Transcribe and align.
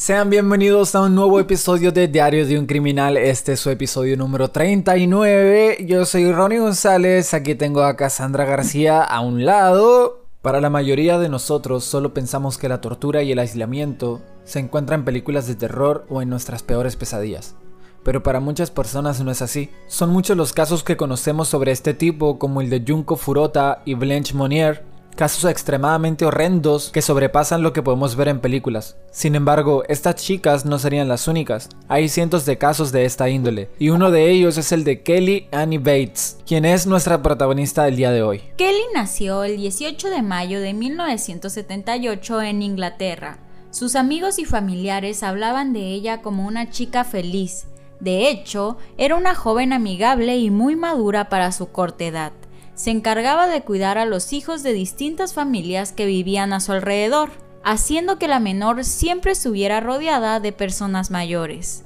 Sean 0.00 0.30
bienvenidos 0.30 0.94
a 0.94 1.02
un 1.02 1.14
nuevo 1.14 1.38
episodio 1.38 1.92
de 1.92 2.08
Diario 2.08 2.46
de 2.46 2.58
un 2.58 2.64
Criminal. 2.64 3.18
Este 3.18 3.52
es 3.52 3.60
su 3.60 3.68
episodio 3.68 4.16
número 4.16 4.50
39. 4.50 5.84
Yo 5.86 6.06
soy 6.06 6.32
Ronnie 6.32 6.58
González. 6.58 7.34
Aquí 7.34 7.54
tengo 7.54 7.82
a 7.82 7.96
Cassandra 7.96 8.46
García 8.46 9.02
a 9.02 9.20
un 9.20 9.44
lado. 9.44 10.24
Para 10.40 10.62
la 10.62 10.70
mayoría 10.70 11.18
de 11.18 11.28
nosotros, 11.28 11.84
solo 11.84 12.14
pensamos 12.14 12.56
que 12.56 12.70
la 12.70 12.80
tortura 12.80 13.22
y 13.22 13.32
el 13.32 13.38
aislamiento 13.40 14.22
se 14.44 14.60
encuentran 14.60 15.00
en 15.00 15.04
películas 15.04 15.46
de 15.46 15.54
terror 15.54 16.06
o 16.08 16.22
en 16.22 16.30
nuestras 16.30 16.62
peores 16.62 16.96
pesadillas. 16.96 17.54
Pero 18.02 18.22
para 18.22 18.40
muchas 18.40 18.70
personas 18.70 19.20
no 19.20 19.30
es 19.30 19.42
así. 19.42 19.68
Son 19.86 20.08
muchos 20.08 20.34
los 20.34 20.54
casos 20.54 20.82
que 20.82 20.96
conocemos 20.96 21.48
sobre 21.48 21.72
este 21.72 21.92
tipo, 21.92 22.38
como 22.38 22.62
el 22.62 22.70
de 22.70 22.82
Junko 22.88 23.16
Furota 23.16 23.82
y 23.84 23.92
Blanche 23.92 24.32
Monnier, 24.32 24.82
casos 25.20 25.44
extremadamente 25.44 26.24
horrendos 26.24 26.88
que 26.88 27.02
sobrepasan 27.02 27.62
lo 27.62 27.74
que 27.74 27.82
podemos 27.82 28.16
ver 28.16 28.28
en 28.28 28.40
películas. 28.40 28.96
Sin 29.10 29.34
embargo, 29.34 29.82
estas 29.86 30.14
chicas 30.14 30.64
no 30.64 30.78
serían 30.78 31.08
las 31.08 31.28
únicas. 31.28 31.68
Hay 31.88 32.08
cientos 32.08 32.46
de 32.46 32.56
casos 32.56 32.90
de 32.90 33.04
esta 33.04 33.28
índole, 33.28 33.68
y 33.78 33.90
uno 33.90 34.10
de 34.10 34.30
ellos 34.30 34.56
es 34.56 34.72
el 34.72 34.82
de 34.82 35.02
Kelly 35.02 35.46
Annie 35.52 35.76
Bates, 35.76 36.38
quien 36.46 36.64
es 36.64 36.86
nuestra 36.86 37.20
protagonista 37.20 37.84
del 37.84 37.96
día 37.96 38.12
de 38.12 38.22
hoy. 38.22 38.40
Kelly 38.56 38.80
nació 38.94 39.44
el 39.44 39.58
18 39.58 40.08
de 40.08 40.22
mayo 40.22 40.58
de 40.58 40.72
1978 40.72 42.40
en 42.40 42.62
Inglaterra. 42.62 43.40
Sus 43.70 43.96
amigos 43.96 44.38
y 44.38 44.46
familiares 44.46 45.22
hablaban 45.22 45.74
de 45.74 45.88
ella 45.88 46.22
como 46.22 46.46
una 46.46 46.70
chica 46.70 47.04
feliz. 47.04 47.66
De 48.00 48.30
hecho, 48.30 48.78
era 48.96 49.16
una 49.16 49.34
joven 49.34 49.74
amigable 49.74 50.38
y 50.38 50.50
muy 50.50 50.76
madura 50.76 51.28
para 51.28 51.52
su 51.52 51.70
corta 51.70 52.04
edad 52.04 52.32
se 52.80 52.90
encargaba 52.90 53.46
de 53.46 53.60
cuidar 53.60 53.98
a 53.98 54.06
los 54.06 54.32
hijos 54.32 54.62
de 54.62 54.72
distintas 54.72 55.34
familias 55.34 55.92
que 55.92 56.06
vivían 56.06 56.54
a 56.54 56.60
su 56.60 56.72
alrededor, 56.72 57.28
haciendo 57.62 58.18
que 58.18 58.26
la 58.26 58.40
menor 58.40 58.86
siempre 58.86 59.32
estuviera 59.32 59.80
rodeada 59.80 60.40
de 60.40 60.52
personas 60.52 61.10
mayores. 61.10 61.84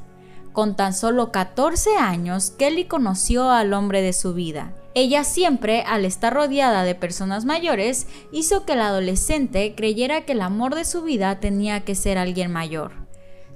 Con 0.53 0.77
tan 0.77 0.95
solo 0.95 1.33
14 1.33 1.97
años, 1.97 2.51
Kelly 2.51 2.85
conoció 2.85 3.51
al 3.51 3.73
hombre 3.73 4.03
de 4.03 4.13
su 4.13 4.35
vida. 4.35 4.73
Ella 4.95 5.25
siempre, 5.25 5.83
al 5.83 6.05
estar 6.05 6.33
rodeada 6.33 6.85
de 6.85 6.95
personas 6.95 7.45
mayores, 7.45 8.07
hizo 8.31 8.65
que 8.65 8.77
la 8.77 8.87
adolescente 8.87 9.75
creyera 9.77 10.25
que 10.25 10.31
el 10.31 10.43
amor 10.43 10.77
de 10.77 10.85
su 10.85 11.03
vida 11.03 11.41
tenía 11.41 11.81
que 11.81 11.97
ser 11.97 12.19
alguien 12.19 12.53
mayor. 12.53 12.93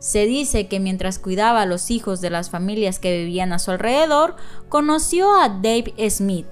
Se 0.01 0.27
dice 0.27 0.67
que 0.67 0.81
mientras 0.81 1.21
cuidaba 1.21 1.63
a 1.63 1.67
los 1.67 1.93
hijos 1.93 2.21
de 2.21 2.31
las 2.31 2.51
familias 2.51 2.99
que 2.99 3.17
vivían 3.17 3.53
a 3.53 3.61
su 3.61 3.71
alrededor, 3.71 4.35
conoció 4.69 5.41
a 5.41 5.49
Dave 5.49 5.95
Smith, 6.11 6.49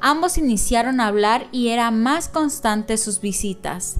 Ambos 0.00 0.38
iniciaron 0.38 1.00
a 1.00 1.08
hablar 1.08 1.48
y 1.50 1.68
era 1.68 1.90
más 1.90 2.28
constante 2.28 2.96
sus 2.98 3.20
visitas. 3.20 3.96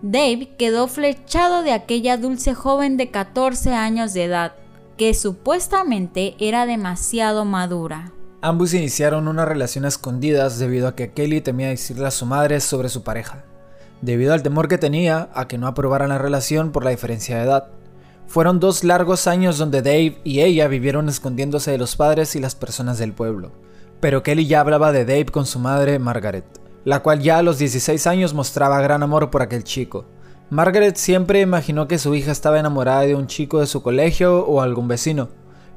Dave 0.00 0.54
quedó 0.58 0.88
flechado 0.88 1.62
de 1.62 1.72
aquella 1.72 2.16
dulce 2.16 2.54
joven 2.54 2.96
de 2.96 3.10
14 3.10 3.74
años 3.74 4.14
de 4.14 4.24
edad, 4.24 4.54
que 4.96 5.12
supuestamente 5.12 6.36
era 6.38 6.64
demasiado 6.64 7.44
madura. 7.44 8.12
Ambos 8.40 8.72
iniciaron 8.72 9.28
una 9.28 9.44
relación 9.44 9.84
a 9.84 9.88
escondidas 9.88 10.58
debido 10.58 10.88
a 10.88 10.96
que 10.96 11.12
Kelly 11.12 11.42
temía 11.42 11.68
decirle 11.68 12.06
a 12.06 12.10
su 12.10 12.24
madre 12.24 12.58
sobre 12.60 12.88
su 12.88 13.04
pareja, 13.04 13.44
debido 14.00 14.32
al 14.32 14.42
temor 14.42 14.68
que 14.68 14.78
tenía 14.78 15.28
a 15.34 15.48
que 15.48 15.58
no 15.58 15.66
aprobaran 15.66 16.08
la 16.08 16.18
relación 16.18 16.72
por 16.72 16.82
la 16.82 16.90
diferencia 16.90 17.36
de 17.36 17.44
edad. 17.44 17.68
Fueron 18.26 18.58
dos 18.58 18.84
largos 18.84 19.26
años 19.26 19.58
donde 19.58 19.82
Dave 19.82 20.18
y 20.24 20.40
ella 20.40 20.66
vivieron 20.66 21.10
escondiéndose 21.10 21.70
de 21.70 21.78
los 21.78 21.94
padres 21.94 22.34
y 22.34 22.40
las 22.40 22.54
personas 22.54 22.98
del 22.98 23.12
pueblo 23.12 23.52
pero 24.02 24.24
Kelly 24.24 24.48
ya 24.48 24.58
hablaba 24.58 24.90
de 24.90 25.04
Dave 25.04 25.26
con 25.26 25.46
su 25.46 25.60
madre 25.60 26.00
Margaret, 26.00 26.44
la 26.84 27.04
cual 27.04 27.20
ya 27.20 27.38
a 27.38 27.42
los 27.42 27.58
16 27.58 28.08
años 28.08 28.34
mostraba 28.34 28.80
gran 28.80 29.04
amor 29.04 29.30
por 29.30 29.42
aquel 29.42 29.62
chico. 29.62 30.06
Margaret 30.50 30.96
siempre 30.96 31.40
imaginó 31.40 31.86
que 31.86 31.98
su 31.98 32.12
hija 32.16 32.32
estaba 32.32 32.58
enamorada 32.58 33.02
de 33.02 33.14
un 33.14 33.28
chico 33.28 33.60
de 33.60 33.66
su 33.66 33.80
colegio 33.80 34.44
o 34.44 34.60
algún 34.60 34.88
vecino, 34.88 35.28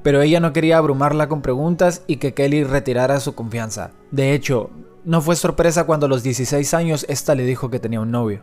pero 0.02 0.24
ella 0.24 0.40
no 0.40 0.54
quería 0.54 0.80
abrumarla 0.80 1.30
con 1.30 1.44
preguntas 1.44 2.02
y 2.08 2.16
que 2.16 2.34
Kelly 2.34 2.64
retirara 2.64 3.20
su 3.20 3.36
confianza. 3.36 3.92
De 4.10 4.34
hecho, 4.34 4.72
no 5.04 5.22
fue 5.22 5.36
sorpresa 5.36 5.84
cuando 5.84 6.08
a 6.08 6.10
los 6.10 6.24
16 6.24 6.74
años 6.74 7.06
esta 7.08 7.36
le 7.36 7.46
dijo 7.46 7.70
que 7.70 7.80
tenía 7.80 8.02
un 8.02 8.10
novio. 8.10 8.42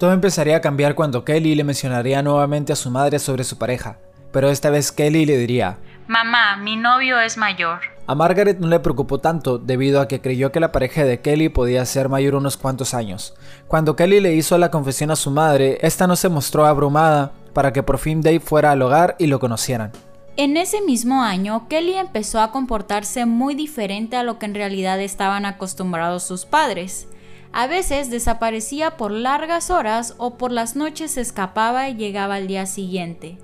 Todo 0.00 0.12
empezaría 0.12 0.56
a 0.56 0.60
cambiar 0.60 0.96
cuando 0.96 1.24
Kelly 1.24 1.54
le 1.54 1.62
mencionaría 1.62 2.20
nuevamente 2.24 2.72
a 2.72 2.76
su 2.76 2.90
madre 2.90 3.20
sobre 3.20 3.44
su 3.44 3.58
pareja, 3.58 4.00
pero 4.32 4.50
esta 4.50 4.70
vez 4.70 4.90
Kelly 4.90 5.24
le 5.24 5.38
diría, 5.38 5.78
Mamá, 6.08 6.56
mi 6.56 6.74
novio 6.74 7.20
es 7.20 7.36
mayor. 7.36 7.93
A 8.06 8.14
Margaret 8.14 8.58
no 8.58 8.68
le 8.68 8.80
preocupó 8.80 9.18
tanto 9.18 9.56
debido 9.56 9.98
a 9.98 10.08
que 10.08 10.20
creyó 10.20 10.52
que 10.52 10.60
la 10.60 10.72
pareja 10.72 11.04
de 11.04 11.20
Kelly 11.20 11.48
podía 11.48 11.86
ser 11.86 12.10
mayor 12.10 12.34
unos 12.34 12.58
cuantos 12.58 12.92
años. 12.92 13.32
Cuando 13.66 13.96
Kelly 13.96 14.20
le 14.20 14.34
hizo 14.34 14.58
la 14.58 14.70
confesión 14.70 15.10
a 15.10 15.16
su 15.16 15.30
madre, 15.30 15.78
esta 15.80 16.06
no 16.06 16.14
se 16.14 16.28
mostró 16.28 16.66
abrumada 16.66 17.32
para 17.54 17.72
que 17.72 17.82
por 17.82 17.96
fin 17.96 18.20
Dave 18.20 18.40
fuera 18.40 18.72
al 18.72 18.82
hogar 18.82 19.16
y 19.18 19.26
lo 19.26 19.40
conocieran. 19.40 19.92
En 20.36 20.58
ese 20.58 20.82
mismo 20.82 21.22
año, 21.22 21.66
Kelly 21.68 21.94
empezó 21.94 22.40
a 22.40 22.50
comportarse 22.50 23.24
muy 23.24 23.54
diferente 23.54 24.16
a 24.16 24.22
lo 24.22 24.38
que 24.38 24.46
en 24.46 24.54
realidad 24.54 25.00
estaban 25.00 25.46
acostumbrados 25.46 26.24
sus 26.24 26.44
padres. 26.44 27.08
A 27.52 27.68
veces 27.68 28.10
desaparecía 28.10 28.98
por 28.98 29.12
largas 29.12 29.70
horas 29.70 30.14
o 30.18 30.34
por 30.34 30.52
las 30.52 30.76
noches 30.76 31.12
se 31.12 31.22
escapaba 31.22 31.88
y 31.88 31.94
llegaba 31.94 32.34
al 32.34 32.48
día 32.48 32.66
siguiente. 32.66 33.38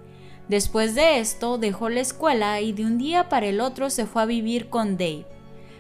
Después 0.50 0.97
de 0.97 1.21
esto, 1.21 1.59
dejó 1.59 1.91
la 1.91 2.00
escuela 2.00 2.61
y 2.61 2.72
de 2.72 2.84
un 2.84 2.99
día 2.99 3.28
para 3.28 3.47
el 3.47 3.61
otro 3.61 3.88
se 3.88 4.05
fue 4.05 4.22
a 4.22 4.27
vivir 4.27 4.69
con 4.69 4.99
Dave. 4.99 5.25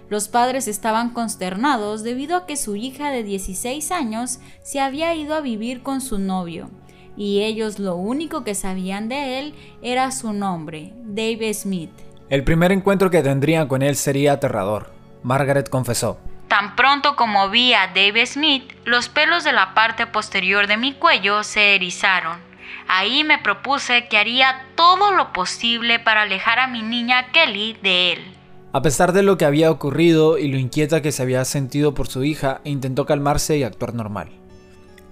Los 0.08 0.28
padres 0.28 0.68
estaban 0.68 1.10
consternados 1.10 2.04
debido 2.04 2.36
a 2.36 2.46
que 2.46 2.54
su 2.54 2.76
hija 2.76 3.10
de 3.10 3.24
16 3.24 3.90
años 3.90 4.38
se 4.62 4.78
había 4.78 5.12
ido 5.16 5.34
a 5.34 5.40
vivir 5.40 5.82
con 5.82 6.00
su 6.00 6.20
novio, 6.20 6.70
y 7.16 7.42
ellos 7.42 7.80
lo 7.80 7.96
único 7.96 8.44
que 8.44 8.54
sabían 8.54 9.08
de 9.08 9.40
él 9.40 9.54
era 9.82 10.12
su 10.12 10.32
nombre, 10.32 10.92
Dave 11.02 11.52
Smith. 11.52 11.90
El 12.28 12.44
primer 12.44 12.70
encuentro 12.70 13.10
que 13.10 13.24
tendrían 13.24 13.66
con 13.66 13.82
él 13.82 13.96
sería 13.96 14.34
aterrador. 14.34 14.92
Margaret 15.24 15.68
confesó. 15.68 16.20
Tan 16.46 16.76
pronto 16.76 17.16
como 17.16 17.50
vi 17.50 17.74
a 17.74 17.88
Dave 17.88 18.24
Smith, 18.24 18.70
los 18.84 19.08
pelos 19.08 19.42
de 19.42 19.52
la 19.52 19.74
parte 19.74 20.06
posterior 20.06 20.68
de 20.68 20.76
mi 20.76 20.92
cuello 20.92 21.42
se 21.42 21.74
erizaron. 21.74 22.49
Ahí 22.88 23.24
me 23.24 23.38
propuse 23.38 24.08
que 24.08 24.18
haría 24.18 24.66
todo 24.74 25.12
lo 25.12 25.32
posible 25.32 25.98
para 25.98 26.22
alejar 26.22 26.58
a 26.58 26.66
mi 26.66 26.82
niña 26.82 27.30
Kelly 27.32 27.76
de 27.82 28.12
él. 28.12 28.36
A 28.72 28.82
pesar 28.82 29.12
de 29.12 29.22
lo 29.22 29.36
que 29.36 29.44
había 29.44 29.70
ocurrido 29.70 30.38
y 30.38 30.48
lo 30.48 30.56
inquieta 30.56 31.02
que 31.02 31.10
se 31.10 31.22
había 31.22 31.44
sentido 31.44 31.92
por 31.92 32.06
su 32.06 32.22
hija, 32.22 32.60
intentó 32.64 33.04
calmarse 33.04 33.58
y 33.58 33.64
actuar 33.64 33.94
normal. 33.94 34.28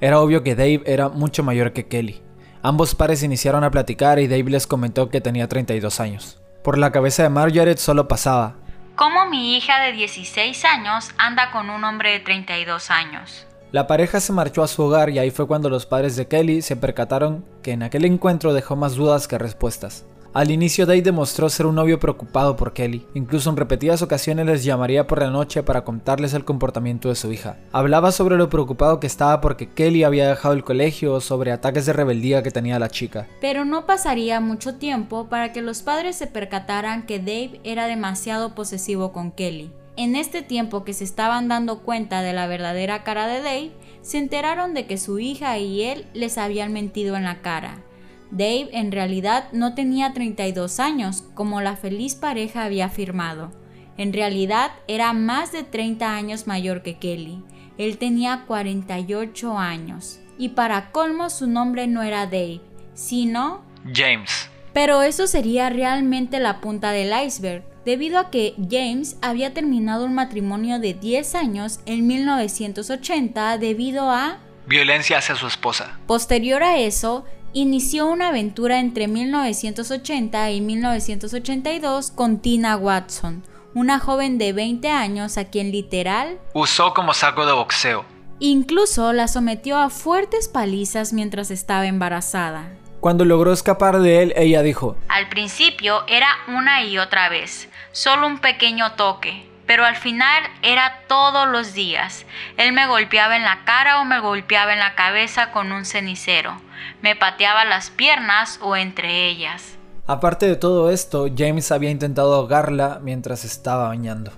Era 0.01 0.21
obvio 0.21 0.45
que 0.45 0.55
Dave 0.55 0.83
era 0.87 1.09
mucho 1.09 1.43
mayor 1.43 1.73
que 1.73 1.89
Kelly. 1.89 2.23
Ambos 2.63 2.95
pares 2.95 3.25
iniciaron 3.25 3.65
a 3.65 3.71
platicar 3.71 4.21
y 4.21 4.29
Dave 4.29 4.51
les 4.51 4.69
comentó 4.69 5.09
que 5.09 5.21
tenía 5.21 5.49
32 5.49 5.99
años. 5.99 6.41
Por 6.63 6.79
la 6.79 6.93
cabeza 6.93 7.25
de 7.25 7.31
Margaret 7.31 7.79
solo 7.79 8.07
pasaba. 8.07 8.55
¿Cómo 8.95 9.27
mi 9.27 9.57
hija 9.57 9.81
de 9.81 9.93
16 9.93 10.65
años 10.65 11.11
anda 11.19 11.51
con 11.51 11.71
un 11.71 11.83
hombre 11.83 12.13
de 12.13 12.21
32 12.21 12.91
años? 12.91 13.48
La 13.71 13.87
pareja 13.87 14.19
se 14.21 14.33
marchó 14.33 14.63
a 14.63 14.67
su 14.67 14.83
hogar 14.83 15.11
y 15.11 15.19
ahí 15.19 15.31
fue 15.31 15.47
cuando 15.47 15.69
los 15.69 15.85
padres 15.85 16.17
de 16.17 16.27
Kelly 16.27 16.63
se 16.63 16.75
percataron 16.75 17.45
que 17.63 17.73
en 17.73 17.83
aquel 17.83 18.07
encuentro 18.07 18.55
dejó 18.55 18.77
más 18.77 18.95
dudas 18.95 19.29
que 19.29 19.37
respuestas. 19.37 20.07
Al 20.33 20.51
inicio 20.51 20.87
Dave 20.87 21.03
demostró 21.03 21.51
ser 21.51 21.67
un 21.67 21.75
novio 21.75 21.99
preocupado 21.99 22.57
por 22.57 22.73
Kelly, 22.73 23.07
incluso 23.13 23.51
en 23.51 23.57
repetidas 23.59 24.01
ocasiones 24.01 24.47
les 24.47 24.65
llamaría 24.65 25.07
por 25.07 25.21
la 25.21 25.31
noche 25.31 25.63
para 25.63 25.85
contarles 25.85 26.33
el 26.33 26.47
comportamiento 26.47 27.11
de 27.11 27.15
su 27.15 27.31
hija. 27.31 27.59
Hablaba 27.73 28.11
sobre 28.11 28.37
lo 28.39 28.49
preocupado 28.49 29.01
que 29.01 29.07
estaba 29.07 29.43
porque 29.43 29.69
Kelly 29.69 30.05
había 30.05 30.29
dejado 30.29 30.55
el 30.55 30.65
colegio 30.65 31.13
o 31.13 31.21
sobre 31.21 31.53
ataques 31.53 31.85
de 31.85 31.93
rebeldía 31.93 32.43
que 32.43 32.51
tenía 32.51 32.79
la 32.79 32.89
chica. 32.89 33.27
Pero 33.41 33.67
no 33.67 33.85
pasaría 33.85 34.41
mucho 34.41 34.77
tiempo 34.77 35.29
para 35.29 35.53
que 35.53 35.61
los 35.61 35.83
padres 35.83 36.17
se 36.17 36.27
percataran 36.27 37.05
que 37.05 37.19
Dave 37.19 37.61
era 37.65 37.87
demasiado 37.87 38.55
posesivo 38.55 39.13
con 39.13 39.31
Kelly. 39.31 39.73
En 39.99 40.15
este 40.15 40.43
tiempo 40.43 40.85
que 40.85 40.93
se 40.93 41.03
estaban 41.03 41.49
dando 41.49 41.81
cuenta 41.81 42.23
de 42.23 42.33
la 42.33 42.47
verdadera 42.47 43.03
cara 43.03 43.27
de 43.27 43.43
Dave, 43.43 43.73
se 44.01 44.19
enteraron 44.19 44.73
de 44.73 44.87
que 44.87 44.97
su 44.97 45.19
hija 45.19 45.59
y 45.59 45.83
él 45.83 46.07
les 46.15 46.39
habían 46.39 46.73
mentido 46.73 47.17
en 47.17 47.25
la 47.25 47.43
cara. 47.43 47.83
Dave 48.31 48.69
en 48.71 48.93
realidad 48.93 49.49
no 49.51 49.75
tenía 49.75 50.13
32 50.13 50.79
años, 50.79 51.25
como 51.35 51.61
la 51.61 51.75
feliz 51.75 52.15
pareja 52.15 52.63
había 52.63 52.85
afirmado. 52.87 53.51
En 53.97 54.13
realidad 54.13 54.71
era 54.87 55.13
más 55.15 55.51
de 55.51 55.65
30 55.65 56.15
años 56.15 56.47
mayor 56.47 56.85
que 56.85 56.99
Kelly. 56.99 57.43
Él 57.77 57.99
tenía 57.99 58.45
48 58.47 59.59
años. 59.59 60.21
Y 60.39 60.51
para 60.51 60.93
colmo 60.93 61.29
su 61.29 61.49
nombre 61.49 61.89
no 61.89 62.05
era 62.05 62.27
Dave, 62.27 62.61
sino 62.95 63.63
James. 63.93 64.49
Pero 64.73 65.03
eso 65.03 65.27
sería 65.27 65.71
realmente 65.71 66.39
la 66.39 66.61
punta 66.61 66.93
del 66.93 67.13
iceberg 67.27 67.65
debido 67.89 68.19
a 68.19 68.29
que 68.29 68.55
James 68.71 69.17
había 69.23 69.55
terminado 69.55 70.05
un 70.05 70.13
matrimonio 70.13 70.79
de 70.79 70.93
10 70.93 71.35
años 71.35 71.81
en 71.87 72.07
1980 72.07 73.57
debido 73.57 74.11
a 74.11 74.41
violencia 74.67 75.17
hacia 75.17 75.37
su 75.37 75.47
esposa. 75.47 75.99
Posterior 76.07 76.63
a 76.63 76.77
eso, 76.77 77.25
inició 77.55 78.07
una 78.07 78.29
aventura 78.29 78.79
entre 78.79 79.09
1980 79.09 80.51
y 80.51 80.61
1982 80.61 82.11
con 82.11 82.41
Tina 82.41 82.77
Watson, 82.77 83.43
una 83.73 83.99
joven 83.99 84.37
de 84.37 84.53
20 84.53 84.91
años 84.91 85.39
a 85.39 85.47
quien 85.47 85.73
literal 85.73 86.39
usó 86.53 86.93
como 86.93 87.15
saco 87.15 87.47
de 87.47 87.53
boxeo. 87.55 88.05
Incluso 88.39 89.15
la 89.15 89.29
sometió 89.29 89.79
a 89.79 89.89
fuertes 89.89 90.49
palizas 90.49 91.15
mientras 91.15 91.51
estaba 91.51 91.87
embarazada. 91.87 92.69
Cuando 93.01 93.25
logró 93.25 93.53
escapar 93.53 94.01
de 94.01 94.23
él, 94.23 94.33
ella 94.37 94.63
dijo, 94.63 94.97
Al 95.09 95.29
principio 95.29 96.03
era 96.09 96.27
una 96.49 96.83
y 96.83 96.99
otra 96.99 97.29
vez, 97.29 97.69
solo 97.93 98.27
un 98.27 98.41
pequeño 98.41 98.93
toque, 98.93 99.49
pero 99.67 99.85
al 99.85 99.95
final 99.95 100.43
era 100.63 101.03
todos 101.07 101.49
los 101.49 101.75
días. 101.75 102.27
Él 102.57 102.73
me 102.73 102.89
golpeaba 102.89 103.37
en 103.37 103.45
la 103.45 103.65
cara 103.65 104.01
o 104.01 104.05
me 104.05 104.19
golpeaba 104.19 104.73
en 104.73 104.81
la 104.81 104.97
cabeza 104.97 105.53
con 105.53 105.71
un 105.71 105.85
cenicero, 105.85 106.61
me 107.01 107.15
pateaba 107.15 107.65
las 107.65 107.91
piernas 107.91 108.59
o 108.63 108.75
entre 108.75 109.29
ellas. 109.29 109.79
Aparte 110.09 110.47
de 110.47 110.57
todo 110.57 110.91
esto, 110.91 111.29
James 111.37 111.71
había 111.71 111.91
intentado 111.91 112.35
ahogarla 112.35 112.99
mientras 113.01 113.45
estaba 113.45 113.89
bañando. 113.89 114.33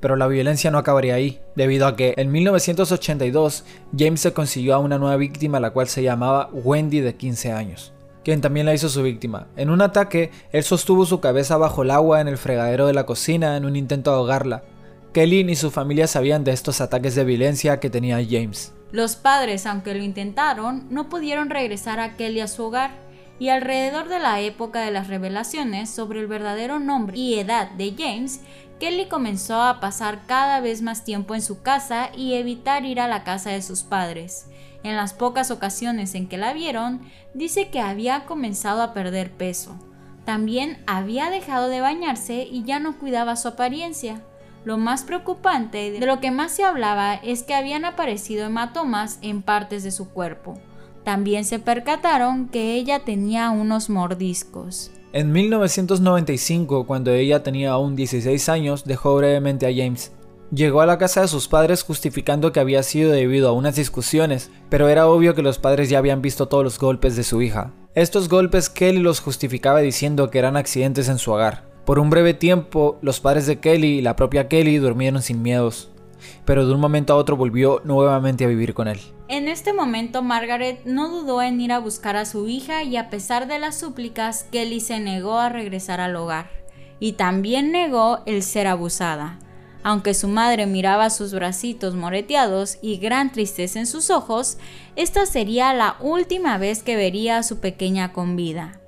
Pero 0.00 0.16
la 0.16 0.26
violencia 0.26 0.70
no 0.70 0.78
acabaría 0.78 1.14
ahí, 1.14 1.40
debido 1.56 1.86
a 1.86 1.96
que 1.96 2.14
en 2.16 2.30
1982 2.30 3.64
James 3.96 4.20
se 4.20 4.32
consiguió 4.32 4.74
a 4.74 4.78
una 4.78 4.98
nueva 4.98 5.16
víctima 5.16 5.60
la 5.60 5.70
cual 5.70 5.88
se 5.88 6.02
llamaba 6.02 6.50
Wendy 6.52 7.00
de 7.00 7.16
15 7.16 7.52
años, 7.52 7.92
quien 8.24 8.40
también 8.40 8.66
la 8.66 8.74
hizo 8.74 8.88
su 8.88 9.02
víctima. 9.02 9.48
En 9.56 9.70
un 9.70 9.82
ataque, 9.82 10.30
él 10.52 10.62
sostuvo 10.62 11.04
su 11.04 11.20
cabeza 11.20 11.56
bajo 11.56 11.82
el 11.82 11.90
agua 11.90 12.20
en 12.20 12.28
el 12.28 12.38
fregadero 12.38 12.86
de 12.86 12.94
la 12.94 13.06
cocina 13.06 13.56
en 13.56 13.64
un 13.64 13.76
intento 13.76 14.10
de 14.10 14.16
ahogarla. 14.16 14.62
Kelly 15.12 15.42
ni 15.42 15.56
su 15.56 15.70
familia 15.70 16.06
sabían 16.06 16.44
de 16.44 16.52
estos 16.52 16.80
ataques 16.80 17.14
de 17.14 17.24
violencia 17.24 17.80
que 17.80 17.90
tenía 17.90 18.24
James. 18.28 18.74
Los 18.92 19.16
padres, 19.16 19.66
aunque 19.66 19.94
lo 19.94 20.02
intentaron, 20.02 20.86
no 20.90 21.08
pudieron 21.08 21.50
regresar 21.50 21.98
a 21.98 22.16
Kelly 22.16 22.40
a 22.40 22.48
su 22.48 22.64
hogar 22.64 22.90
y 23.38 23.50
alrededor 23.50 24.08
de 24.08 24.18
la 24.18 24.40
época 24.40 24.80
de 24.80 24.90
las 24.90 25.08
revelaciones 25.08 25.90
sobre 25.90 26.20
el 26.20 26.26
verdadero 26.26 26.80
nombre 26.80 27.16
y 27.16 27.38
edad 27.38 27.70
de 27.72 27.94
James, 27.96 28.40
Kelly 28.78 29.06
comenzó 29.06 29.60
a 29.60 29.80
pasar 29.80 30.20
cada 30.26 30.60
vez 30.60 30.82
más 30.82 31.04
tiempo 31.04 31.34
en 31.34 31.42
su 31.42 31.62
casa 31.62 32.10
y 32.16 32.34
evitar 32.34 32.84
ir 32.84 33.00
a 33.00 33.08
la 33.08 33.24
casa 33.24 33.50
de 33.50 33.62
sus 33.62 33.82
padres. 33.82 34.46
En 34.84 34.96
las 34.96 35.12
pocas 35.12 35.50
ocasiones 35.50 36.14
en 36.14 36.28
que 36.28 36.38
la 36.38 36.52
vieron, 36.52 37.00
dice 37.34 37.68
que 37.68 37.80
había 37.80 38.24
comenzado 38.24 38.82
a 38.82 38.94
perder 38.94 39.32
peso. 39.32 39.76
También 40.24 40.82
había 40.86 41.30
dejado 41.30 41.68
de 41.68 41.80
bañarse 41.80 42.46
y 42.48 42.62
ya 42.62 42.78
no 42.78 42.98
cuidaba 42.98 43.34
su 43.34 43.48
apariencia. 43.48 44.22
Lo 44.64 44.76
más 44.76 45.02
preocupante 45.02 45.90
de 45.90 46.06
lo 46.06 46.20
que 46.20 46.30
más 46.30 46.52
se 46.52 46.64
hablaba 46.64 47.14
es 47.14 47.42
que 47.42 47.54
habían 47.54 47.84
aparecido 47.84 48.46
hematomas 48.46 49.18
en 49.22 49.42
partes 49.42 49.82
de 49.82 49.90
su 49.90 50.10
cuerpo. 50.10 50.54
También 51.04 51.44
se 51.44 51.58
percataron 51.58 52.48
que 52.48 52.74
ella 52.74 53.00
tenía 53.00 53.50
unos 53.50 53.88
mordiscos. 53.88 54.90
En 55.14 55.32
1995, 55.32 56.86
cuando 56.86 57.12
ella 57.12 57.42
tenía 57.42 57.70
aún 57.70 57.96
16 57.96 58.50
años, 58.50 58.84
dejó 58.84 59.16
brevemente 59.16 59.66
a 59.66 59.70
James. 59.74 60.12
Llegó 60.52 60.82
a 60.82 60.86
la 60.86 60.98
casa 60.98 61.22
de 61.22 61.28
sus 61.28 61.48
padres 61.48 61.82
justificando 61.82 62.52
que 62.52 62.60
había 62.60 62.82
sido 62.82 63.12
debido 63.12 63.48
a 63.48 63.52
unas 63.52 63.76
discusiones, 63.76 64.50
pero 64.68 64.88
era 64.88 65.06
obvio 65.06 65.34
que 65.34 65.40
los 65.40 65.58
padres 65.58 65.88
ya 65.88 65.96
habían 65.96 66.20
visto 66.20 66.48
todos 66.48 66.62
los 66.62 66.78
golpes 66.78 67.16
de 67.16 67.24
su 67.24 67.40
hija. 67.40 67.72
Estos 67.94 68.28
golpes 68.28 68.68
Kelly 68.68 68.98
los 68.98 69.20
justificaba 69.20 69.80
diciendo 69.80 70.30
que 70.30 70.40
eran 70.40 70.58
accidentes 70.58 71.08
en 71.08 71.16
su 71.16 71.32
hogar. 71.32 71.64
Por 71.86 71.98
un 71.98 72.10
breve 72.10 72.34
tiempo, 72.34 72.98
los 73.00 73.18
padres 73.18 73.46
de 73.46 73.60
Kelly 73.60 73.98
y 73.98 74.02
la 74.02 74.14
propia 74.14 74.46
Kelly 74.46 74.76
durmieron 74.76 75.22
sin 75.22 75.40
miedos, 75.40 75.90
pero 76.44 76.66
de 76.66 76.74
un 76.74 76.80
momento 76.80 77.14
a 77.14 77.16
otro 77.16 77.34
volvió 77.34 77.80
nuevamente 77.82 78.44
a 78.44 78.48
vivir 78.48 78.74
con 78.74 78.88
él. 78.88 79.00
En 79.28 79.46
este 79.46 79.74
momento 79.74 80.22
Margaret 80.22 80.80
no 80.86 81.10
dudó 81.10 81.42
en 81.42 81.60
ir 81.60 81.70
a 81.72 81.78
buscar 81.78 82.16
a 82.16 82.24
su 82.24 82.48
hija 82.48 82.82
y 82.82 82.96
a 82.96 83.10
pesar 83.10 83.46
de 83.46 83.58
las 83.58 83.78
súplicas, 83.78 84.46
Kelly 84.50 84.80
se 84.80 85.00
negó 85.00 85.38
a 85.38 85.50
regresar 85.50 86.00
al 86.00 86.16
hogar 86.16 86.50
y 86.98 87.12
también 87.12 87.70
negó 87.70 88.20
el 88.24 88.42
ser 88.42 88.66
abusada. 88.66 89.38
Aunque 89.82 90.14
su 90.14 90.28
madre 90.28 90.64
miraba 90.64 91.10
sus 91.10 91.34
bracitos 91.34 91.94
moreteados 91.94 92.78
y 92.80 92.96
gran 92.96 93.30
tristeza 93.30 93.78
en 93.78 93.86
sus 93.86 94.08
ojos, 94.08 94.56
esta 94.96 95.26
sería 95.26 95.74
la 95.74 95.96
última 96.00 96.56
vez 96.56 96.82
que 96.82 96.96
vería 96.96 97.36
a 97.36 97.42
su 97.42 97.58
pequeña 97.58 98.14
con 98.14 98.34
vida. 98.34 98.80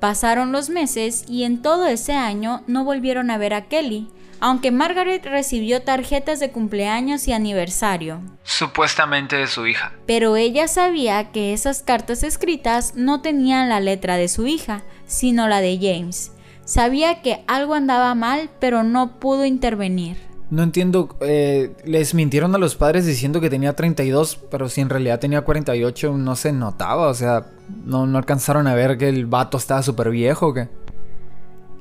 Pasaron 0.00 0.50
los 0.50 0.70
meses 0.70 1.24
y 1.28 1.44
en 1.44 1.62
todo 1.62 1.86
ese 1.86 2.14
año 2.14 2.62
no 2.66 2.84
volvieron 2.84 3.30
a 3.30 3.38
ver 3.38 3.54
a 3.54 3.68
Kelly, 3.68 4.08
aunque 4.40 4.70
Margaret 4.70 5.24
recibió 5.24 5.82
tarjetas 5.82 6.40
de 6.40 6.50
cumpleaños 6.50 7.28
y 7.28 7.32
aniversario. 7.32 8.20
Supuestamente 8.42 9.36
de 9.36 9.46
su 9.46 9.66
hija. 9.66 9.92
Pero 10.06 10.36
ella 10.36 10.68
sabía 10.68 11.30
que 11.32 11.52
esas 11.52 11.82
cartas 11.82 12.22
escritas 12.22 12.94
no 12.94 13.20
tenían 13.20 13.68
la 13.68 13.80
letra 13.80 14.16
de 14.16 14.28
su 14.28 14.46
hija, 14.46 14.82
sino 15.06 15.48
la 15.48 15.60
de 15.60 15.78
James. 15.80 16.32
Sabía 16.64 17.22
que 17.22 17.42
algo 17.46 17.74
andaba 17.74 18.14
mal, 18.14 18.50
pero 18.60 18.82
no 18.82 19.18
pudo 19.18 19.44
intervenir. 19.44 20.28
No 20.50 20.62
entiendo, 20.62 21.16
eh, 21.20 21.74
les 21.84 22.14
mintieron 22.14 22.54
a 22.54 22.58
los 22.58 22.74
padres 22.74 23.04
diciendo 23.04 23.40
que 23.40 23.50
tenía 23.50 23.74
32, 23.76 24.36
pero 24.50 24.68
si 24.70 24.80
en 24.80 24.88
realidad 24.88 25.20
tenía 25.20 25.42
48 25.42 26.16
no 26.16 26.36
se 26.36 26.52
notaba, 26.52 27.08
o 27.08 27.14
sea, 27.14 27.46
no, 27.84 28.06
no 28.06 28.16
alcanzaron 28.16 28.66
a 28.66 28.74
ver 28.74 28.96
que 28.96 29.10
el 29.10 29.26
vato 29.26 29.58
estaba 29.58 29.82
súper 29.82 30.10
viejo 30.10 30.48
o 30.48 30.54
qué. 30.54 30.68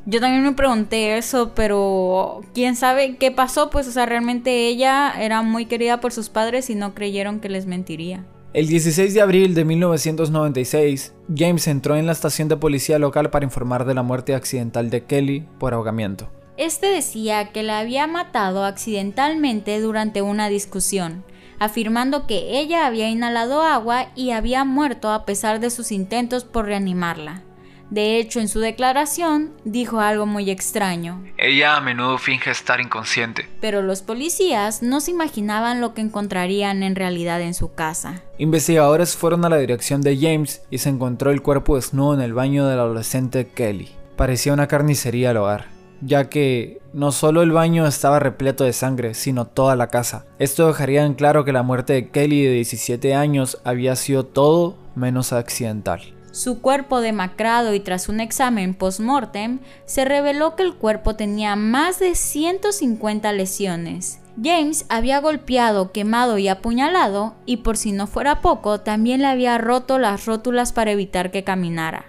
Yo 0.10 0.22
también 0.22 0.42
me 0.42 0.54
pregunté 0.54 1.18
eso, 1.18 1.52
pero 1.54 2.40
quién 2.54 2.78
sabe 2.78 3.18
qué 3.18 3.30
pasó, 3.30 3.70
pues, 3.70 3.90
o 3.90 3.92
sea, 3.92 4.06
realmente 4.06 4.70
ella 4.70 5.14
era 5.20 5.42
muy 5.42 5.66
querida 5.66 6.00
por 6.00 6.14
sus 6.14 6.30
padres 6.30 6.70
y 6.70 6.76
no 6.76 6.94
creyeron 6.94 7.42
que 7.42 7.50
les 7.50 7.66
mentiría. 7.66 8.26
El 8.54 8.70
16 8.70 9.14
de 9.14 9.20
abril 9.20 9.54
de 9.54 9.66
1996, 9.66 11.14
James 11.36 11.68
entró 11.68 11.98
en 11.98 12.06
la 12.06 12.14
estación 12.14 12.48
de 12.48 12.56
policía 12.56 13.00
local 13.00 13.32
para 13.32 13.44
informar 13.44 13.84
de 13.84 13.96
la 13.96 14.02
muerte 14.02 14.34
accidental 14.34 14.90
de 14.90 15.04
Kelly 15.04 15.46
por 15.60 15.74
ahogamiento. 15.74 16.32
Este 16.56 16.88
decía 16.88 17.52
que 17.52 17.62
la 17.62 17.80
había 17.80 18.08
matado 18.08 18.64
accidentalmente 18.64 19.78
durante 19.82 20.22
una 20.22 20.48
discusión, 20.48 21.26
afirmando 21.60 22.28
que 22.28 22.60
ella 22.62 22.86
había 22.86 23.10
inhalado 23.10 23.62
agua 23.62 24.08
y 24.16 24.32
había 24.32 24.64
muerto 24.64 25.12
a 25.12 25.26
pesar 25.26 25.60
de 25.60 25.70
sus 25.70 25.92
intentos 25.92 26.46
por 26.46 26.66
reanimarla. 26.66 27.44
De 27.90 28.18
hecho, 28.18 28.40
en 28.40 28.50
su 28.50 28.60
declaración 28.60 29.54
dijo 29.64 30.00
algo 30.00 30.26
muy 30.26 30.50
extraño. 30.50 31.24
Ella 31.38 31.78
a 31.78 31.82
menudo 31.82 32.18
finge 32.18 32.52
estar 32.52 32.82
inconsciente. 32.82 33.48
Pero 33.62 33.82
los 33.82 34.02
policías 34.02 34.84
no 34.84 35.00
se 35.00 35.12
imaginaban 35.12 35.80
lo 35.80 35.94
que 35.94 36.02
encontrarían 36.02 36.84
en 36.84 36.96
realidad 36.96 37.42
en 37.42 37.54
su 37.54 37.74
casa. 37.74 38.22
Investigadores 38.38 39.16
fueron 39.16 39.46
a 39.46 39.50
la 39.50 39.58
dirección 39.58 40.02
de 40.02 40.18
James 40.18 40.62
y 40.70 40.80
se 40.80 40.90
encontró 40.90 41.32
el 41.32 41.42
cuerpo 41.42 41.76
desnudo 41.76 42.14
en 42.14 42.22
el 42.22 42.34
baño 42.34 42.68
del 42.68 42.80
adolescente 42.80 43.48
Kelly. 43.48 43.90
Parecía 44.18 44.54
una 44.54 44.68
carnicería 44.68 45.30
al 45.30 45.38
hogar, 45.38 45.68
ya 46.02 46.30
que 46.30 46.82
no 46.92 47.12
solo 47.12 47.42
el 47.42 47.52
baño 47.52 47.86
estaba 47.88 48.20
repleto 48.20 48.64
de 48.64 48.74
sangre, 48.74 49.14
sino 49.14 49.46
toda 49.46 49.76
la 49.76 49.88
casa. 49.88 50.26
Esto 50.40 50.68
dejaría 50.68 51.06
en 51.06 51.14
claro 51.14 51.46
que 51.46 51.54
la 51.54 51.64
muerte 51.64 51.94
de 51.94 52.10
Kelly 52.10 52.44
de 52.44 52.52
17 52.54 53.16
años 53.16 53.60
había 53.64 53.96
sido 53.96 54.26
todo 54.26 54.76
menos 54.96 55.32
accidental. 55.32 56.17
Su 56.38 56.62
cuerpo 56.62 57.02
demacrado 57.02 57.74
y 57.74 57.80
tras 57.80 58.10
un 58.10 58.20
examen 58.20 58.76
post-mortem, 58.76 59.58
se 59.88 60.06
reveló 60.06 60.56
que 60.56 60.62
el 60.62 60.76
cuerpo 60.76 61.16
tenía 61.16 61.56
más 61.56 61.98
de 61.98 62.14
150 62.14 63.34
lesiones. 63.34 64.20
James 64.40 64.86
había 64.88 65.20
golpeado, 65.20 65.92
quemado 65.92 66.38
y 66.38 66.48
apuñalado, 66.48 67.34
y 67.48 67.58
por 67.58 67.76
si 67.76 67.92
no 67.92 68.06
fuera 68.06 68.42
poco, 68.42 68.82
también 68.82 69.22
le 69.22 69.26
había 69.26 69.58
roto 69.58 69.98
las 69.98 70.28
rótulas 70.28 70.74
para 70.74 70.92
evitar 70.92 71.32
que 71.32 71.44
caminara. 71.44 72.06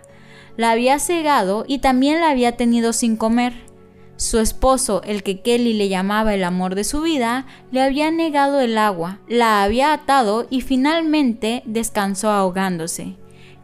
La 0.58 0.72
había 0.72 0.98
cegado 0.98 1.64
y 1.66 1.78
también 1.78 2.20
la 2.20 2.28
había 2.28 2.54
tenido 2.54 2.92
sin 2.92 3.16
comer. 3.16 3.54
Su 4.16 4.40
esposo, 4.40 5.00
el 5.06 5.22
que 5.22 5.40
Kelly 5.40 5.72
le 5.72 5.88
llamaba 5.88 6.34
el 6.34 6.44
amor 6.44 6.74
de 6.74 6.84
su 6.84 7.00
vida, 7.00 7.46
le 7.70 7.80
había 7.80 8.10
negado 8.10 8.60
el 8.60 8.76
agua, 8.76 9.20
la 9.26 9.62
había 9.62 9.94
atado 9.94 10.46
y 10.50 10.60
finalmente 10.60 11.62
descansó 11.64 12.28
ahogándose. 12.28 13.16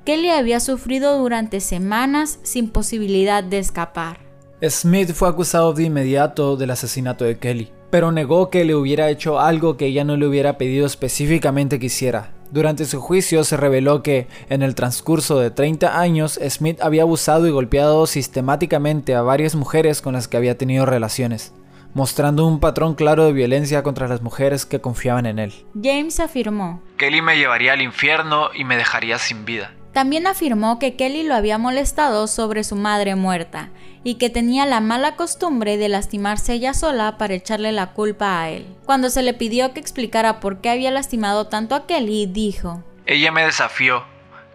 Kelly 0.04 0.28
había 0.28 0.60
sufrido 0.60 1.18
durante 1.18 1.60
semanas 1.60 2.38
sin 2.42 2.68
posibilidad 2.68 3.42
de 3.42 3.58
escapar. 3.58 4.18
Smith 4.62 5.12
fue 5.14 5.30
acusado 5.30 5.72
de 5.72 5.84
inmediato 5.84 6.58
del 6.58 6.72
asesinato 6.72 7.24
de 7.24 7.38
Kelly, 7.38 7.70
pero 7.88 8.12
negó 8.12 8.50
que 8.50 8.64
le 8.64 8.74
hubiera 8.74 9.08
hecho 9.08 9.40
algo 9.40 9.78
que 9.78 9.86
ella 9.86 10.04
no 10.04 10.18
le 10.18 10.26
hubiera 10.26 10.58
pedido 10.58 10.84
específicamente 10.84 11.78
que 11.78 11.86
hiciera. 11.86 12.32
Durante 12.50 12.84
su 12.84 13.00
juicio 13.00 13.44
se 13.44 13.56
reveló 13.56 14.02
que, 14.02 14.28
en 14.50 14.62
el 14.62 14.74
transcurso 14.74 15.38
de 15.38 15.50
30 15.50 15.98
años, 15.98 16.38
Smith 16.50 16.80
había 16.82 17.02
abusado 17.02 17.46
y 17.46 17.50
golpeado 17.50 18.06
sistemáticamente 18.06 19.14
a 19.14 19.22
varias 19.22 19.54
mujeres 19.54 20.02
con 20.02 20.12
las 20.12 20.28
que 20.28 20.36
había 20.36 20.58
tenido 20.58 20.84
relaciones, 20.84 21.54
mostrando 21.94 22.46
un 22.46 22.60
patrón 22.60 22.94
claro 22.94 23.24
de 23.24 23.32
violencia 23.32 23.82
contra 23.82 24.06
las 24.06 24.20
mujeres 24.20 24.66
que 24.66 24.82
confiaban 24.82 25.24
en 25.24 25.38
él. 25.38 25.54
James 25.82 26.20
afirmó, 26.20 26.82
Kelly 26.98 27.22
me 27.22 27.38
llevaría 27.38 27.72
al 27.72 27.80
infierno 27.80 28.50
y 28.54 28.64
me 28.64 28.76
dejaría 28.76 29.18
sin 29.18 29.46
vida. 29.46 29.72
También 29.94 30.26
afirmó 30.26 30.80
que 30.80 30.96
Kelly 30.96 31.22
lo 31.22 31.36
había 31.36 31.56
molestado 31.56 32.26
sobre 32.26 32.64
su 32.64 32.74
madre 32.74 33.14
muerta 33.14 33.70
y 34.02 34.16
que 34.16 34.28
tenía 34.28 34.66
la 34.66 34.80
mala 34.80 35.14
costumbre 35.14 35.76
de 35.76 35.88
lastimarse 35.88 36.54
ella 36.54 36.74
sola 36.74 37.16
para 37.16 37.34
echarle 37.34 37.70
la 37.70 37.92
culpa 37.92 38.40
a 38.40 38.50
él. 38.50 38.66
Cuando 38.84 39.08
se 39.08 39.22
le 39.22 39.34
pidió 39.34 39.72
que 39.72 39.78
explicara 39.78 40.40
por 40.40 40.60
qué 40.60 40.70
había 40.70 40.90
lastimado 40.90 41.46
tanto 41.46 41.76
a 41.76 41.86
Kelly, 41.86 42.26
dijo, 42.26 42.82
Ella 43.06 43.30
me 43.30 43.46
desafió, 43.46 44.04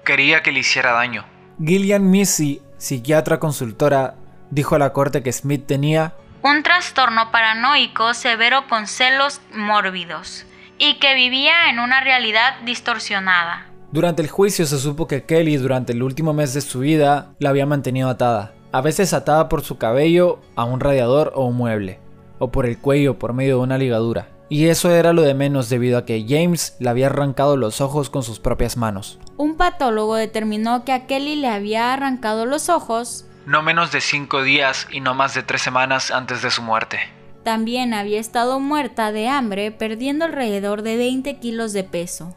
quería 0.03 0.43
que 0.43 0.51
le 0.51 0.59
hiciera 0.59 0.91
daño. 0.91 1.25
Gillian 1.63 2.11
Missy, 2.11 2.61
psiquiatra 2.77 3.39
consultora, 3.39 4.15
dijo 4.49 4.75
a 4.75 4.79
la 4.79 4.91
corte 4.91 5.23
que 5.23 5.31
Smith 5.31 5.65
tenía 5.65 6.13
un 6.41 6.63
trastorno 6.63 7.31
paranoico 7.31 8.13
severo 8.13 8.67
con 8.67 8.87
celos 8.87 9.39
mórbidos 9.53 10.45
y 10.77 10.95
que 10.95 11.13
vivía 11.13 11.69
en 11.69 11.79
una 11.79 12.01
realidad 12.01 12.55
distorsionada. 12.65 13.68
Durante 13.91 14.21
el 14.21 14.29
juicio 14.29 14.65
se 14.65 14.77
supo 14.77 15.07
que 15.07 15.23
Kelly 15.23 15.57
durante 15.57 15.93
el 15.93 16.03
último 16.03 16.33
mes 16.33 16.53
de 16.53 16.61
su 16.61 16.79
vida 16.79 17.33
la 17.39 17.49
había 17.49 17.65
mantenido 17.65 18.09
atada, 18.09 18.53
a 18.71 18.81
veces 18.81 19.13
atada 19.13 19.49
por 19.49 19.63
su 19.63 19.77
cabello 19.77 20.39
a 20.55 20.63
un 20.63 20.79
radiador 20.79 21.31
o 21.35 21.45
un 21.45 21.55
mueble, 21.55 21.99
o 22.37 22.51
por 22.51 22.65
el 22.65 22.77
cuello 22.77 23.17
por 23.17 23.33
medio 23.33 23.57
de 23.57 23.63
una 23.63 23.77
ligadura. 23.77 24.29
Y 24.47 24.67
eso 24.67 24.91
era 24.91 25.13
lo 25.13 25.21
de 25.21 25.33
menos 25.33 25.69
debido 25.69 25.97
a 25.97 26.05
que 26.05 26.25
James 26.27 26.75
le 26.79 26.89
había 26.89 27.07
arrancado 27.07 27.57
los 27.57 27.81
ojos 27.81 28.09
con 28.09 28.23
sus 28.23 28.39
propias 28.39 28.77
manos. 28.77 29.19
Un 29.37 29.57
patólogo 29.57 30.15
determinó 30.15 30.85
que 30.85 30.91
a 30.91 31.05
Kelly 31.05 31.35
le 31.35 31.47
había 31.47 31.93
arrancado 31.93 32.45
los 32.45 32.69
ojos 32.69 33.25
no 33.49 33.63
menos 33.63 33.91
de 33.91 33.99
cinco 33.99 34.43
días 34.43 34.87
y 34.91 34.99
no 34.99 35.15
más 35.15 35.33
de 35.33 35.41
tres 35.41 35.63
semanas 35.63 36.11
antes 36.11 36.43
de 36.43 36.51
su 36.51 36.61
muerte. 36.61 36.99
También 37.43 37.95
había 37.95 38.19
estado 38.19 38.59
muerta 38.59 39.11
de 39.11 39.27
hambre, 39.27 39.71
perdiendo 39.71 40.25
alrededor 40.25 40.83
de 40.83 40.97
20 40.97 41.39
kilos 41.39 41.73
de 41.73 41.83
peso. 41.83 42.35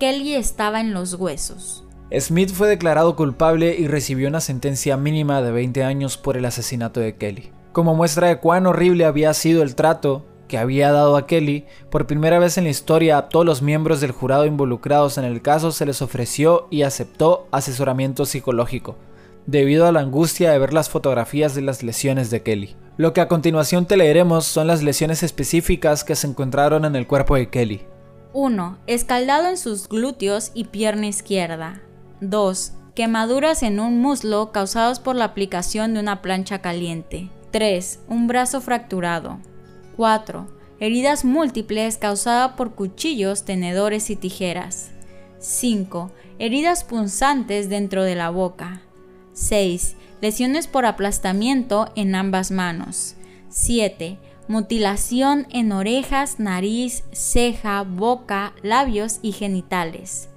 Kelly 0.00 0.34
estaba 0.34 0.80
en 0.80 0.94
los 0.94 1.12
huesos. 1.12 1.84
Smith 2.18 2.50
fue 2.54 2.68
declarado 2.68 3.16
culpable 3.16 3.76
y 3.78 3.86
recibió 3.86 4.28
una 4.28 4.40
sentencia 4.40 4.96
mínima 4.96 5.42
de 5.42 5.52
20 5.52 5.84
años 5.84 6.16
por 6.16 6.38
el 6.38 6.46
asesinato 6.46 7.00
de 7.00 7.16
Kelly. 7.16 7.52
Como 7.72 7.94
muestra 7.94 8.28
de 8.28 8.38
cuán 8.38 8.66
horrible 8.66 9.04
había 9.04 9.34
sido 9.34 9.62
el 9.62 9.74
trato, 9.74 10.24
que 10.48 10.56
había 10.56 10.90
dado 10.90 11.18
a 11.18 11.26
Kelly, 11.26 11.66
por 11.90 12.06
primera 12.06 12.38
vez 12.38 12.56
en 12.56 12.64
la 12.64 12.70
historia 12.70 13.18
a 13.18 13.28
todos 13.28 13.44
los 13.44 13.60
miembros 13.60 14.00
del 14.00 14.12
jurado 14.12 14.46
involucrados 14.46 15.18
en 15.18 15.24
el 15.24 15.42
caso 15.42 15.70
se 15.70 15.84
les 15.84 16.00
ofreció 16.00 16.66
y 16.70 16.80
aceptó 16.80 17.46
asesoramiento 17.52 18.24
psicológico, 18.24 18.96
debido 19.44 19.86
a 19.86 19.92
la 19.92 20.00
angustia 20.00 20.50
de 20.50 20.58
ver 20.58 20.72
las 20.72 20.88
fotografías 20.88 21.54
de 21.54 21.60
las 21.60 21.82
lesiones 21.82 22.30
de 22.30 22.42
Kelly. 22.42 22.74
Lo 22.96 23.12
que 23.12 23.20
a 23.20 23.28
continuación 23.28 23.84
te 23.84 23.98
leeremos 23.98 24.46
son 24.46 24.66
las 24.66 24.82
lesiones 24.82 25.22
específicas 25.22 26.04
que 26.04 26.16
se 26.16 26.26
encontraron 26.26 26.86
en 26.86 26.96
el 26.96 27.06
cuerpo 27.06 27.36
de 27.36 27.50
Kelly. 27.50 27.82
1. 28.32 28.78
Escaldado 28.86 29.48
en 29.48 29.56
sus 29.56 29.88
glúteos 29.88 30.52
y 30.54 30.64
pierna 30.64 31.08
izquierda. 31.08 31.80
2. 32.20 32.72
Quemaduras 32.94 33.62
en 33.62 33.80
un 33.80 34.00
muslo 34.00 34.52
causadas 34.52 35.00
por 35.00 35.16
la 35.16 35.24
aplicación 35.24 35.94
de 35.94 36.00
una 36.00 36.22
plancha 36.22 36.60
caliente. 36.60 37.28
3. 37.50 38.00
Un 38.08 38.28
brazo 38.28 38.60
fracturado. 38.60 39.38
4. 39.96 40.46
Heridas 40.78 41.24
múltiples 41.24 41.98
causadas 41.98 42.52
por 42.52 42.74
cuchillos, 42.74 43.44
tenedores 43.44 44.10
y 44.10 44.16
tijeras. 44.16 44.90
5. 45.38 46.12
Heridas 46.38 46.84
punzantes 46.84 47.68
dentro 47.68 48.04
de 48.04 48.14
la 48.14 48.30
boca. 48.30 48.82
6. 49.32 49.96
Lesiones 50.20 50.68
por 50.68 50.86
aplastamiento 50.86 51.90
en 51.96 52.14
ambas 52.14 52.50
manos. 52.50 53.16
7. 53.48 54.18
Mutilación 54.50 55.46
en 55.50 55.70
orejas, 55.70 56.40
nariz, 56.40 57.04
ceja, 57.12 57.84
boca, 57.84 58.52
labios 58.62 59.20
y 59.22 59.30
genitales. 59.30 60.28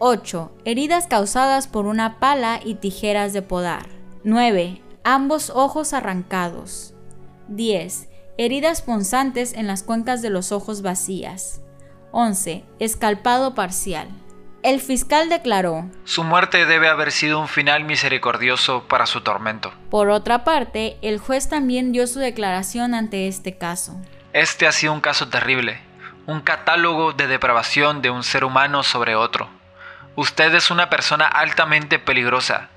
8. 0.00 0.50
Heridas 0.64 1.06
causadas 1.06 1.68
por 1.68 1.86
una 1.86 2.18
pala 2.18 2.58
y 2.64 2.74
tijeras 2.74 3.32
de 3.32 3.40
podar. 3.40 3.86
9. 4.24 4.82
Ambos 5.04 5.50
ojos 5.50 5.92
arrancados. 5.92 6.94
10 7.46 8.08
heridas 8.36 8.82
punzantes 8.82 9.52
en 9.52 9.68
las 9.68 9.84
cuencas 9.84 10.22
de 10.22 10.30
los 10.30 10.50
ojos 10.50 10.82
vacías. 10.82 11.60
11. 12.10 12.64
Escalpado 12.80 13.54
parcial. 13.54 14.08
El 14.62 14.80
fiscal 14.80 15.28
declaró, 15.28 15.86
Su 16.04 16.22
muerte 16.22 16.66
debe 16.66 16.88
haber 16.88 17.10
sido 17.10 17.40
un 17.40 17.48
final 17.48 17.82
misericordioso 17.82 18.84
para 18.86 19.06
su 19.06 19.20
tormento. 19.20 19.72
Por 19.90 20.08
otra 20.08 20.44
parte, 20.44 20.98
el 21.02 21.18
juez 21.18 21.48
también 21.48 21.90
dio 21.90 22.06
su 22.06 22.20
declaración 22.20 22.94
ante 22.94 23.26
este 23.26 23.58
caso. 23.58 24.00
Este 24.32 24.68
ha 24.68 24.72
sido 24.72 24.92
un 24.92 25.00
caso 25.00 25.28
terrible, 25.28 25.80
un 26.26 26.42
catálogo 26.42 27.12
de 27.12 27.26
depravación 27.26 28.02
de 28.02 28.10
un 28.10 28.22
ser 28.22 28.44
humano 28.44 28.84
sobre 28.84 29.16
otro. 29.16 29.48
Usted 30.14 30.54
es 30.54 30.70
una 30.70 30.88
persona 30.88 31.26
altamente 31.26 31.98
peligrosa. 31.98 32.68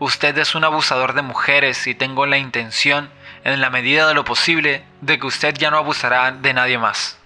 Usted 0.00 0.36
es 0.38 0.56
un 0.56 0.64
abusador 0.64 1.12
de 1.14 1.22
mujeres 1.22 1.86
y 1.86 1.94
tengo 1.94 2.26
la 2.26 2.38
intención 2.38 3.10
en 3.44 3.60
la 3.60 3.70
medida 3.70 4.08
de 4.08 4.14
lo 4.14 4.24
posible, 4.24 4.84
de 5.02 5.20
que 5.20 5.26
usted 5.28 5.54
ya 5.54 5.70
no 5.70 5.76
abusará 5.76 6.32
de 6.32 6.52
nadie 6.52 6.78
más. 6.78 7.16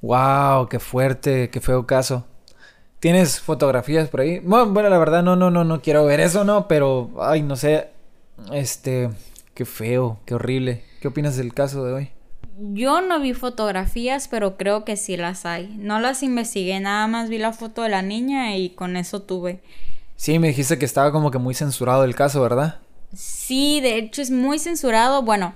Wow, 0.00 0.68
qué 0.68 0.78
fuerte, 0.78 1.50
qué 1.50 1.60
feo 1.60 1.86
caso. 1.86 2.24
¿Tienes 3.06 3.38
fotografías 3.38 4.08
por 4.08 4.22
ahí? 4.22 4.40
Bueno, 4.40 4.88
la 4.88 4.98
verdad 4.98 5.22
no, 5.22 5.36
no, 5.36 5.48
no, 5.48 5.62
no 5.62 5.80
quiero 5.80 6.04
ver 6.04 6.18
eso, 6.18 6.42
no, 6.42 6.66
pero, 6.66 7.12
ay, 7.20 7.40
no 7.40 7.54
sé, 7.54 7.86
este, 8.52 9.10
qué 9.54 9.64
feo, 9.64 10.18
qué 10.24 10.34
horrible. 10.34 10.82
¿Qué 11.00 11.06
opinas 11.06 11.36
del 11.36 11.54
caso 11.54 11.84
de 11.84 11.92
hoy? 11.92 12.10
Yo 12.58 13.00
no 13.02 13.20
vi 13.20 13.32
fotografías, 13.32 14.26
pero 14.26 14.56
creo 14.56 14.84
que 14.84 14.96
sí 14.96 15.16
las 15.16 15.46
hay. 15.46 15.72
No 15.78 16.00
las 16.00 16.24
investigué, 16.24 16.80
nada 16.80 17.06
más 17.06 17.28
vi 17.28 17.38
la 17.38 17.52
foto 17.52 17.82
de 17.82 17.90
la 17.90 18.02
niña 18.02 18.56
y 18.56 18.70
con 18.70 18.96
eso 18.96 19.22
tuve. 19.22 19.60
Sí, 20.16 20.40
me 20.40 20.48
dijiste 20.48 20.76
que 20.76 20.84
estaba 20.84 21.12
como 21.12 21.30
que 21.30 21.38
muy 21.38 21.54
censurado 21.54 22.02
el 22.02 22.16
caso, 22.16 22.42
¿verdad? 22.42 22.80
Sí, 23.14 23.80
de 23.82 23.98
hecho 23.98 24.20
es 24.20 24.32
muy 24.32 24.58
censurado. 24.58 25.22
Bueno, 25.22 25.54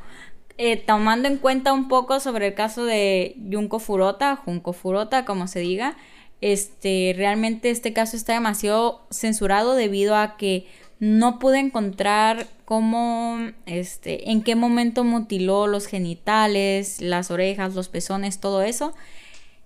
eh, 0.56 0.76
tomando 0.76 1.26
en 1.26 1.38
cuenta 1.38 1.72
un 1.72 1.88
poco 1.88 2.20
sobre 2.20 2.46
el 2.46 2.54
caso 2.54 2.84
de 2.84 3.34
Junko 3.50 3.80
Furota, 3.80 4.36
Junko 4.36 4.72
Furota, 4.72 5.24
como 5.24 5.48
se 5.48 5.58
diga, 5.58 5.96
este, 6.40 7.14
realmente 7.16 7.70
este 7.70 7.92
caso 7.92 8.16
está 8.16 8.32
demasiado 8.32 9.06
censurado 9.10 9.74
debido 9.74 10.16
a 10.16 10.36
que 10.36 10.66
no 10.98 11.38
pude 11.38 11.58
encontrar 11.58 12.46
cómo, 12.64 13.38
este, 13.66 14.30
en 14.30 14.42
qué 14.42 14.54
momento 14.54 15.02
mutiló 15.02 15.66
los 15.66 15.86
genitales, 15.86 17.00
las 17.00 17.30
orejas, 17.30 17.74
los 17.74 17.88
pezones, 17.88 18.38
todo 18.38 18.62
eso. 18.62 18.94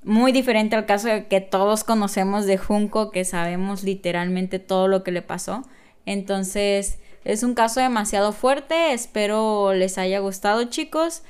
Muy 0.04 0.33
diferente 0.33 0.76
al 0.76 0.87
caso 0.87 1.09
que 1.28 1.40
todos 1.40 1.83
conocemos 1.83 2.47
de 2.47 2.57
Junko, 2.57 3.11
que 3.11 3.25
sabemos 3.25 3.83
literalmente 3.83 4.59
todo 4.59 4.87
lo 4.87 5.02
que 5.02 5.11
le 5.11 5.23
pasó. 5.23 5.64
Entonces, 6.07 6.99
es 7.25 7.43
un 7.43 7.54
caso 7.54 7.81
demasiado 7.81 8.33
fuerte. 8.33 8.93
Espero 8.93 9.73
les 9.75 9.99
haya 9.99 10.19
gustado, 10.21 10.64
chicos. 10.64 11.23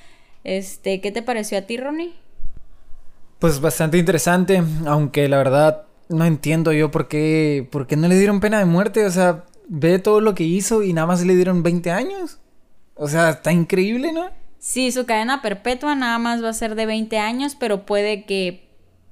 Este, 0.42 1.00
¿qué 1.00 1.12
te 1.12 1.22
pareció 1.22 1.58
a 1.58 1.62
ti, 1.62 1.76
Ronnie? 1.76 2.14
Pues 3.44 3.60
bastante 3.60 3.98
interesante, 3.98 4.62
aunque 4.86 5.28
la 5.28 5.36
verdad 5.36 5.82
no 6.08 6.24
entiendo 6.24 6.72
yo 6.72 6.90
por 6.90 7.08
qué, 7.08 7.68
por 7.70 7.86
qué 7.86 7.94
no 7.94 8.08
le 8.08 8.16
dieron 8.16 8.40
pena 8.40 8.58
de 8.58 8.64
muerte. 8.64 9.04
O 9.04 9.10
sea, 9.10 9.44
ve 9.68 9.98
todo 9.98 10.22
lo 10.22 10.34
que 10.34 10.44
hizo 10.44 10.82
y 10.82 10.94
nada 10.94 11.06
más 11.06 11.22
le 11.26 11.36
dieron 11.36 11.62
20 11.62 11.90
años. 11.90 12.38
O 12.94 13.06
sea, 13.06 13.28
está 13.28 13.52
increíble, 13.52 14.12
¿no? 14.12 14.30
Sí, 14.58 14.90
su 14.92 15.04
cadena 15.04 15.42
perpetua 15.42 15.94
nada 15.94 16.16
más 16.16 16.42
va 16.42 16.48
a 16.48 16.54
ser 16.54 16.74
de 16.74 16.86
20 16.86 17.18
años, 17.18 17.54
pero 17.54 17.84
puede 17.84 18.24
que 18.24 18.66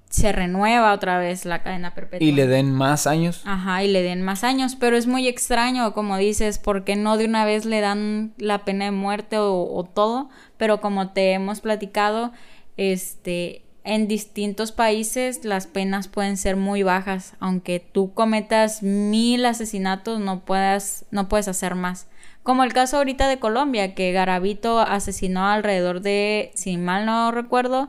se 0.09 0.33
renueva 0.33 0.95
otra 0.95 1.19
vez 1.19 1.45
la 1.45 1.63
cadena 1.63 1.95
perpetua. 1.95 2.27
Y 2.27 2.33
le 2.33 2.47
den 2.47 2.73
más 2.73 3.07
años. 3.07 3.43
Ajá, 3.45 3.85
y 3.85 3.89
le 3.89 4.01
den 4.01 4.23
más 4.23 4.45
años, 4.45 4.77
pero 4.77 4.97
es 4.97 5.07
muy 5.07 5.29
extraño, 5.29 5.93
como 5.93 6.17
dices, 6.17 6.59
porque 6.59 6.97
no 6.97 7.19
de 7.19 7.27
una 7.27 7.45
vez 7.45 7.67
le 7.67 7.83
dan 7.83 8.33
la 8.39 8.65
pena 8.65 8.87
de 8.87 8.93
muerte 8.93 9.37
o, 9.39 9.91
todo, 9.95 10.31
pero 10.57 10.81
como 10.81 11.11
te 11.11 11.33
hemos 11.33 11.61
platicado, 11.61 12.33
este, 12.79 13.67
en 13.85 14.07
distintos 14.07 14.71
países 14.73 15.45
las 15.45 15.67
penas 15.67 16.09
pueden 16.09 16.37
ser 16.37 16.57
muy 16.57 16.83
bajas, 16.83 17.35
aunque 17.41 17.81
tú 17.81 18.15
cometas 18.15 18.83
mil 18.83 19.45
asesinatos 19.45 20.21
no 20.21 20.41
puedas, 20.41 21.05
no 21.11 21.29
puedes 21.29 21.49
hacer 21.49 21.75
más. 21.75 22.07
Como 22.43 22.65
el 22.65 22.73
caso 22.73 22.97
ahorita 22.97 23.29
de 23.29 23.39
Colombia, 23.39 23.95
que 23.95 24.13
Garavito 24.13 24.81
asesinó 24.81 25.47
alrededor 25.47 26.01
de, 26.01 26.53
si 26.55 26.77
mal 26.77 27.07
no 27.07 27.31
recuerdo, 27.31 27.89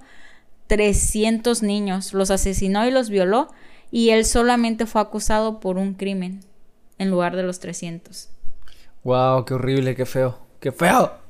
300 0.67 1.63
niños, 1.63 2.13
los 2.13 2.31
asesinó 2.31 2.85
y 2.87 2.91
los 2.91 3.09
violó 3.09 3.49
y 3.91 4.09
él 4.09 4.25
solamente 4.25 4.85
fue 4.85 5.01
acusado 5.01 5.59
por 5.59 5.77
un 5.77 5.93
crimen 5.93 6.41
en 6.97 7.11
lugar 7.11 7.35
de 7.35 7.43
los 7.43 7.59
300. 7.59 8.29
Wow, 9.03 9.45
qué 9.45 9.53
horrible, 9.53 9.95
qué 9.95 10.05
feo, 10.05 10.39
qué 10.59 10.71
feo. 10.71 11.22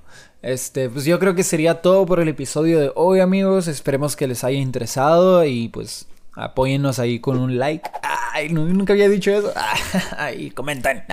Este, 0.44 0.90
pues 0.90 1.06
yo 1.06 1.20
creo 1.20 1.36
que 1.36 1.44
sería 1.44 1.82
todo 1.82 2.06
por 2.06 2.20
el 2.20 2.28
episodio 2.28 2.78
de 2.78 2.92
hoy, 2.96 3.22
amigos. 3.22 3.70
Esperemos 3.70 4.18
que 4.18 4.28
les 4.28 4.44
haya 4.44 4.60
interesado 4.60 5.46
y 5.46 5.70
pues 5.70 6.06
apóyennos 6.34 7.00
ahí 7.00 7.20
con 7.20 7.40
un 7.40 7.58
like. 7.58 7.90
Ay, 8.34 8.50
nunca 8.50 8.92
había 8.92 9.08
dicho 9.08 9.32
eso. 9.32 9.54
Ay, 10.18 10.52
comenten. 10.52 11.06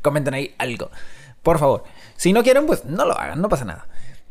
Comenten 0.00 0.32
ahí 0.32 0.54
algo. 0.56 0.90
Por 1.42 1.58
favor. 1.58 1.84
Si 2.16 2.32
no 2.32 2.42
quieren, 2.42 2.64
pues 2.64 2.86
no 2.86 3.04
lo 3.04 3.12
hagan, 3.18 3.42
no 3.42 3.50
pasa 3.50 3.66
nada. 3.66 3.86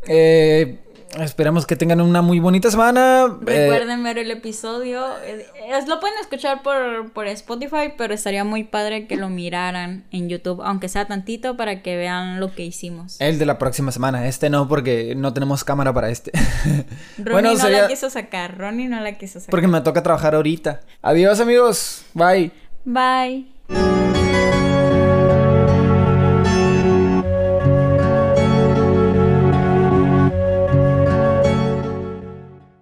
Eh, 0.08 0.80
Esperamos 1.20 1.66
que 1.66 1.76
tengan 1.76 2.02
una 2.02 2.22
muy 2.22 2.40
bonita 2.40 2.70
semana. 2.70 3.26
Eh, 3.48 3.68
Recuerden 3.70 4.04
ver 4.04 4.18
el 4.18 4.32
episodio. 4.32 5.06
Eh, 5.24 5.46
lo 5.88 6.00
pueden 6.00 6.18
escuchar 6.20 6.62
por, 6.62 7.12
por, 7.12 7.28
Spotify, 7.28 7.94
pero 7.98 8.14
estaría 8.14 8.44
muy 8.44 8.64
padre 8.64 9.08
que 9.08 9.16
lo 9.16 9.30
miraran 9.30 10.06
en 10.12 10.30
YouTube, 10.30 10.62
aunque 10.64 10.90
sea 10.90 11.06
tantito, 11.06 11.56
para 11.56 11.82
que 11.82 11.96
vean 11.96 12.40
lo 12.40 12.54
que 12.54 12.66
hicimos. 12.66 13.20
El 13.20 13.40
de 13.40 13.46
la 13.46 13.58
próxima 13.58 13.92
semana. 13.92 14.28
Este 14.28 14.50
no, 14.50 14.68
porque 14.68 15.16
no 15.16 15.34
tenemos 15.34 15.64
cámara 15.64 15.94
para 15.94 16.10
este. 16.10 16.32
Ronnie 17.18 17.56
no 17.56 17.70
la 17.70 17.88
quiso 17.88 18.10
sacar. 18.10 18.58
Ronnie 18.58 18.88
no 18.88 19.00
la 19.00 19.18
quiso 19.18 19.40
sacar. 19.40 19.52
Porque 19.52 19.68
me 19.68 19.82
toca 19.82 20.04
trabajar 20.04 20.36
ahorita. 20.36 20.82
Adiós, 21.02 21.40
amigos. 21.40 22.04
Bye. 22.14 22.52
Bye. 22.84 23.55